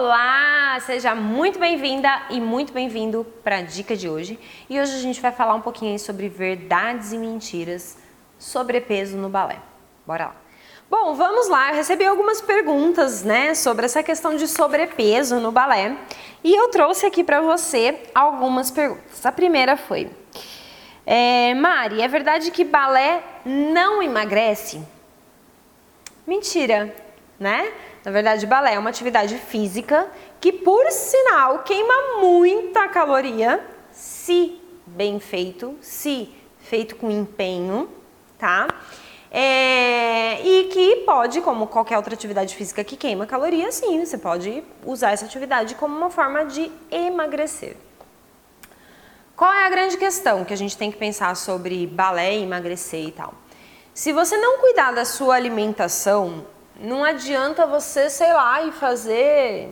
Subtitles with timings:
[0.00, 4.38] Olá, seja muito bem-vinda e muito bem-vindo para a dica de hoje.
[4.70, 7.98] E hoje a gente vai falar um pouquinho sobre verdades e mentiras
[8.38, 9.58] sobre peso no balé.
[10.06, 10.36] Bora lá.
[10.88, 11.70] Bom, vamos lá.
[11.70, 15.96] Eu recebi algumas perguntas, né, sobre essa questão de sobrepeso no balé
[16.44, 19.26] e eu trouxe aqui para você algumas perguntas.
[19.26, 20.08] A primeira foi:
[21.04, 24.80] é, Mari, é verdade que balé não emagrece?
[26.24, 26.94] Mentira,
[27.36, 27.72] né?
[28.08, 30.06] Na verdade, balé é uma atividade física
[30.40, 33.62] que, por sinal, queima muita caloria
[33.92, 37.86] se bem feito, se feito com empenho,
[38.38, 38.66] tá?
[39.30, 44.64] É, e que pode, como qualquer outra atividade física que queima caloria, sim, você pode
[44.86, 47.76] usar essa atividade como uma forma de emagrecer.
[49.36, 53.12] Qual é a grande questão que a gente tem que pensar sobre balé, emagrecer e
[53.12, 53.34] tal?
[53.92, 56.46] Se você não cuidar da sua alimentação,
[56.78, 59.68] não adianta você, sei lá, e fazer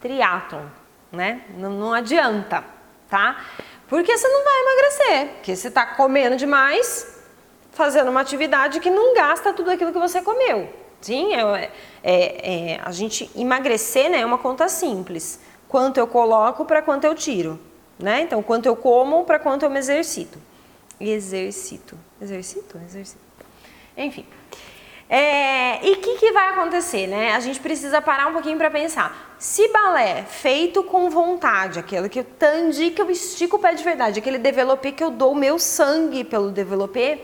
[0.00, 0.66] triatlon,
[1.10, 1.42] né?
[1.56, 2.62] Não, não adianta,
[3.08, 3.42] tá?
[3.88, 7.22] Porque você não vai emagrecer, porque você está comendo demais,
[7.72, 10.68] fazendo uma atividade que não gasta tudo aquilo que você comeu.
[11.00, 11.70] Sim, é,
[12.02, 15.40] é, é a gente emagrecer né, é uma conta simples.
[15.68, 17.58] Quanto eu coloco para quanto eu tiro,
[17.98, 18.20] né?
[18.20, 20.38] Então, quanto eu como para quanto eu me exercito.
[21.00, 21.98] Exercito.
[22.20, 22.78] Exercito?
[22.78, 23.20] Exercito.
[23.96, 24.26] Enfim.
[25.16, 27.36] É, e o que, que, vai acontecer, né?
[27.36, 29.36] A gente precisa parar um pouquinho para pensar.
[29.38, 33.84] Se balé feito com vontade, aquele que eu tandi, que eu estico o pé de
[33.84, 37.20] verdade, aquele developê que eu dou o meu sangue pelo developê,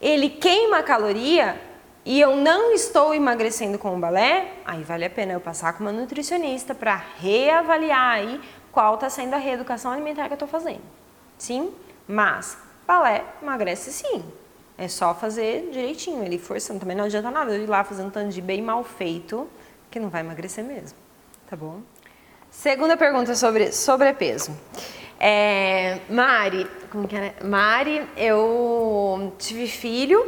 [0.00, 1.60] ele queima caloria
[2.02, 5.84] e eu não estou emagrecendo com o balé, aí vale a pena eu passar com
[5.84, 8.40] uma nutricionista para reavaliar aí
[8.72, 10.80] qual está sendo a reeducação alimentar que eu estou fazendo.
[11.36, 11.74] Sim?
[12.08, 14.24] Mas balé emagrece sim.
[14.78, 16.78] É só fazer direitinho, ele forçando.
[16.78, 19.48] Também não adianta nada eu ir lá fazendo tanto de bem mal feito,
[19.90, 20.96] que não vai emagrecer mesmo.
[21.50, 21.80] Tá bom?
[22.48, 24.56] Segunda pergunta sobre sobrepeso.
[25.18, 27.34] É, Mari, como que era?
[27.44, 30.24] Mari, eu tive filho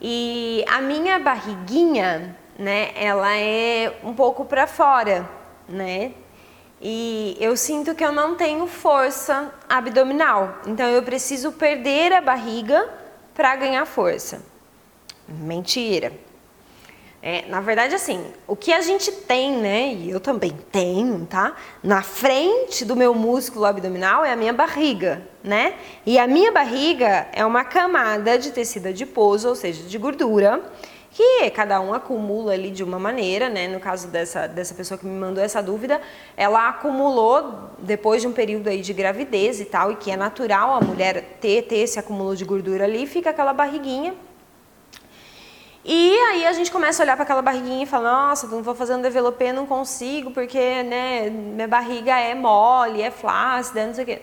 [0.00, 5.28] e a minha barriguinha, né, ela é um pouco para fora,
[5.68, 6.12] né?
[6.80, 10.58] E eu sinto que eu não tenho força abdominal.
[10.66, 12.88] Então eu preciso perder a barriga
[13.34, 14.42] para ganhar força.
[15.28, 16.12] Mentira.
[17.26, 21.56] É, na verdade, assim, o que a gente tem, né, e eu também tenho, tá?
[21.82, 25.74] Na frente do meu músculo abdominal é a minha barriga, né?
[26.04, 30.62] E a minha barriga é uma camada de tecido adiposo, ou seja, de gordura,
[31.14, 33.68] que cada um acumula ali de uma maneira, né?
[33.68, 36.00] No caso dessa, dessa pessoa que me mandou essa dúvida,
[36.36, 40.74] ela acumulou depois de um período aí de gravidez e tal, e que é natural
[40.74, 44.12] a mulher ter, ter esse acúmulo de gordura ali, fica aquela barriguinha.
[45.84, 48.74] E aí a gente começa a olhar para aquela barriguinha e fala, nossa, não vou
[48.74, 54.02] fazer um developê, não consigo, porque né, minha barriga é mole, é flácida, não sei
[54.02, 54.22] o quê.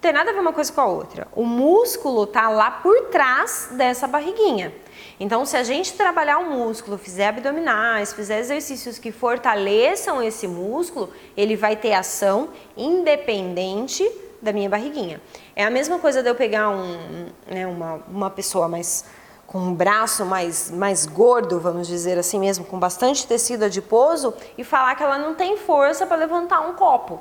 [0.00, 1.28] Tem nada a ver uma coisa com a outra.
[1.34, 4.72] O músculo tá lá por trás dessa barriguinha.
[5.18, 11.10] Então, se a gente trabalhar o músculo, fizer abdominais, fizer exercícios que fortaleçam esse músculo,
[11.36, 15.20] ele vai ter ação independente da minha barriguinha.
[15.54, 19.04] É a mesma coisa de eu pegar um, né, uma, uma pessoa mais
[19.46, 24.62] com um braço mais, mais gordo, vamos dizer assim mesmo, com bastante tecido adiposo, e
[24.62, 27.20] falar que ela não tem força para levantar um copo.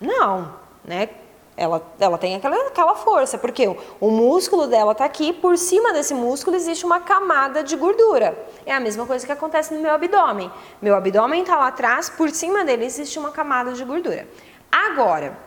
[0.00, 0.52] Não,
[0.84, 1.08] né?
[1.56, 5.92] Ela, ela tem aquela, aquela força, porque o, o músculo dela está aqui, por cima
[5.92, 8.36] desse músculo existe uma camada de gordura.
[8.66, 10.50] É a mesma coisa que acontece no meu abdômen.
[10.82, 14.28] Meu abdômen está lá atrás, por cima dele existe uma camada de gordura.
[14.70, 15.38] Agora,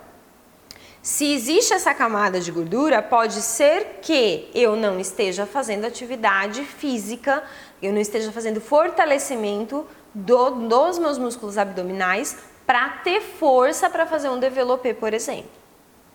[1.01, 7.43] se existe essa camada de gordura, pode ser que eu não esteja fazendo atividade física,
[7.81, 14.29] eu não esteja fazendo fortalecimento do, dos meus músculos abdominais para ter força para fazer
[14.29, 15.58] um developé, por exemplo.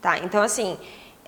[0.04, 0.18] Tá?
[0.18, 0.78] Então, assim,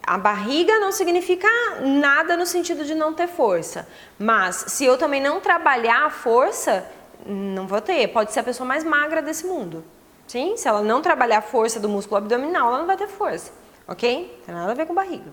[0.07, 1.49] a barriga não significa
[1.81, 3.89] nada no sentido de não ter força.
[4.19, 6.87] Mas se eu também não trabalhar a força,
[7.25, 8.07] não vou ter.
[8.09, 9.83] Pode ser a pessoa mais magra desse mundo.
[10.27, 10.59] Sim?
[10.59, 13.51] Se ela não trabalhar a força do músculo abdominal, ela não vai ter força.
[13.89, 14.43] Ok?
[14.45, 15.33] Tem nada a ver com barriga.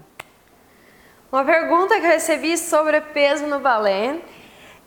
[1.29, 4.21] Uma pergunta que eu recebi sobre peso no balé.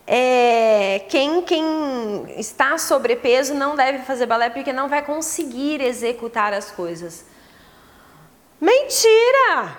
[0.07, 6.71] É, quem, quem está sobrepeso não deve fazer balé porque não vai conseguir executar as
[6.71, 7.36] coisas.
[8.59, 9.77] Mentira!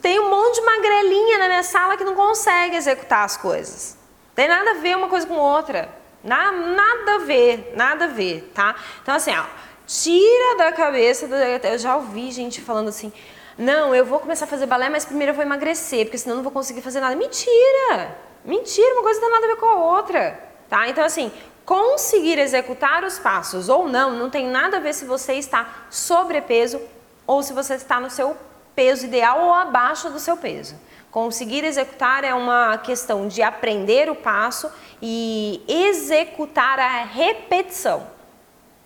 [0.00, 3.96] Tem um monte de magrelinha na minha sala que não consegue executar as coisas.
[4.34, 5.88] Tem nada a ver uma coisa com outra.
[6.24, 8.74] Na, nada a ver, nada a ver, tá?
[9.02, 9.44] Então assim, ó,
[9.86, 13.12] tira da cabeça, eu já ouvi gente falando assim,
[13.56, 16.36] não, eu vou começar a fazer balé, mas primeiro eu vou emagrecer, porque senão eu
[16.38, 17.14] não vou conseguir fazer nada.
[17.14, 18.16] Mentira!
[18.44, 20.88] Mentira, uma coisa não tem nada a ver com a outra, tá?
[20.88, 21.30] Então assim,
[21.64, 26.80] conseguir executar os passos ou não, não tem nada a ver se você está sobrepeso
[27.26, 28.36] ou se você está no seu
[28.74, 30.76] peso ideal ou abaixo do seu peso.
[31.10, 34.70] Conseguir executar é uma questão de aprender o passo
[35.00, 38.06] e executar a repetição.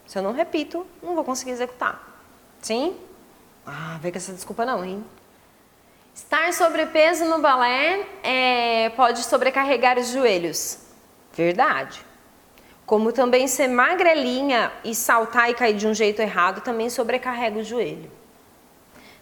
[0.06, 2.00] Se eu não repito, não vou conseguir executar.
[2.60, 2.96] Sim?
[3.66, 5.04] Ah, vem com essa desculpa não, hein?
[6.14, 10.78] Estar sobrepeso no balé é, pode sobrecarregar os joelhos.
[11.32, 12.04] Verdade.
[12.86, 17.64] Como também ser magrelinha e saltar e cair de um jeito errado também sobrecarrega o
[17.64, 18.10] joelho.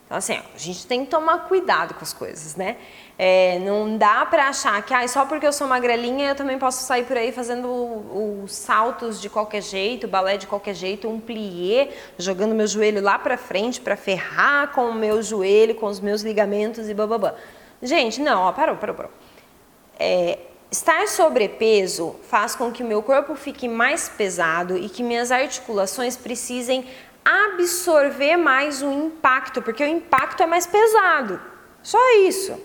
[0.08, 2.78] Então, assim, a gente tem que tomar cuidado com as coisas, né?
[3.18, 6.82] É, não dá pra achar que ah, só porque eu sou magrelinha eu também posso
[6.84, 11.90] sair por aí fazendo os saltos de qualquer jeito, balé de qualquer jeito, um plié,
[12.16, 16.22] jogando meu joelho lá pra frente para ferrar com o meu joelho, com os meus
[16.22, 17.34] ligamentos e bababá.
[17.82, 19.12] Gente, não, ó, parou, parou, parou.
[19.98, 20.38] É,
[20.70, 26.16] estar sobrepeso faz com que o meu corpo fique mais pesado e que minhas articulações
[26.16, 26.86] precisem
[27.28, 31.38] absorver mais o impacto, porque o impacto é mais pesado.
[31.82, 32.58] Só isso.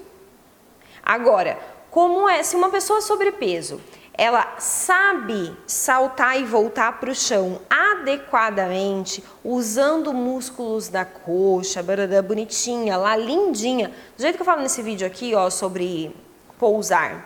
[1.03, 1.59] Agora,
[1.91, 3.81] como é se uma pessoa sobrepeso,
[4.13, 12.95] ela sabe saltar e voltar para o chão adequadamente, usando músculos da coxa, barará, bonitinha,
[12.95, 16.15] lá lindinha, do jeito que eu falo nesse vídeo aqui, ó, sobre
[16.57, 17.25] pousar,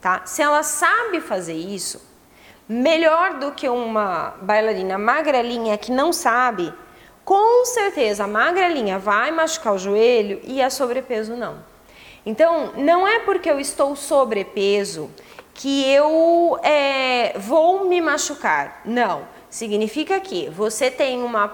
[0.00, 0.22] tá?
[0.24, 2.00] Se ela sabe fazer isso,
[2.68, 6.72] melhor do que uma bailarina magrelinha que não sabe,
[7.24, 11.58] com certeza a magrelinha vai machucar o joelho e a sobrepeso não.
[12.24, 15.10] Então, não é porque eu estou sobrepeso
[15.54, 18.82] que eu é, vou me machucar.
[18.84, 19.26] Não.
[19.48, 21.52] Significa que você tem uma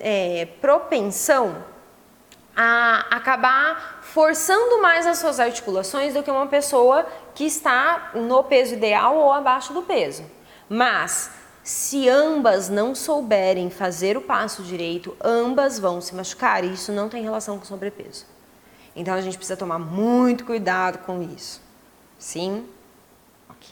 [0.00, 1.62] é, propensão
[2.56, 8.74] a acabar forçando mais as suas articulações do que uma pessoa que está no peso
[8.74, 10.24] ideal ou abaixo do peso.
[10.68, 11.30] Mas
[11.62, 17.08] se ambas não souberem fazer o passo direito, ambas vão se machucar e isso não
[17.08, 18.24] tem relação com sobrepeso.
[18.96, 21.60] Então a gente precisa tomar muito cuidado com isso.
[22.18, 22.66] Sim?
[23.48, 23.68] Ok.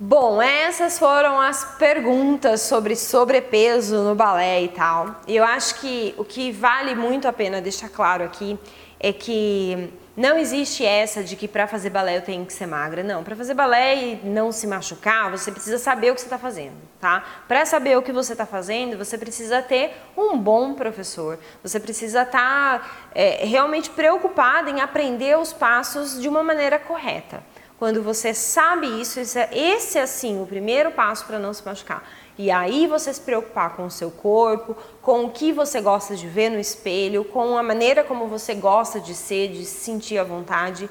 [0.00, 5.20] Bom, essas foram as perguntas sobre sobrepeso no balé e tal.
[5.26, 8.58] E eu acho que o que vale muito a pena deixar claro aqui
[8.98, 13.02] é que não existe essa de que para fazer balé eu tenho que ser magra.
[13.02, 16.38] Não, para fazer balé e não se machucar, você precisa saber o que você está
[16.38, 17.22] fazendo, tá?
[17.46, 21.38] Para saber o que você está fazendo, você precisa ter um bom professor.
[21.62, 27.42] Você precisa estar tá, é, realmente preocupado em aprender os passos de uma maneira correta.
[27.78, 31.62] Quando você sabe isso, esse é, esse é assim o primeiro passo para não se
[31.62, 32.02] machucar.
[32.38, 36.26] E aí você se preocupar com o seu corpo, com o que você gosta de
[36.26, 40.24] ver no espelho, com a maneira como você gosta de ser, de se sentir à
[40.24, 40.90] vontade.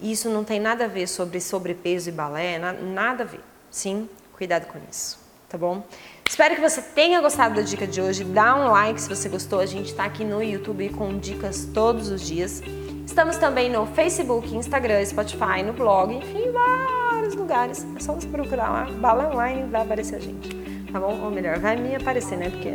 [0.00, 3.40] Isso não tem nada a ver sobre sobrepeso e balé, nada a ver.
[3.68, 5.18] Sim, cuidado com isso,
[5.48, 5.82] tá bom?
[6.28, 8.22] Espero que você tenha gostado da dica de hoje.
[8.22, 9.58] Dá um like se você gostou.
[9.58, 12.62] A gente está aqui no YouTube com dicas todos os dias.
[13.04, 17.86] Estamos também no Facebook, Instagram, Spotify, no blog, enfim, vários lugares.
[17.96, 21.20] É só você procurar lá, Bala Online, vai aparecer a gente tá bom?
[21.22, 22.50] Ou melhor, vai me aparecer, né?
[22.50, 22.70] Porque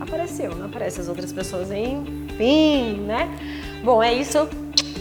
[0.00, 3.28] apareceu, não aparece as outras pessoas, enfim, né?
[3.84, 4.48] Bom, é isso.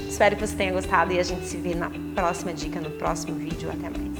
[0.07, 3.35] Espero que você tenha gostado e a gente se vê na próxima dica, no próximo
[3.35, 3.69] vídeo.
[3.69, 4.18] Até mais.